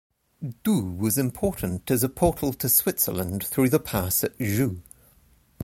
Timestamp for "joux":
4.39-4.81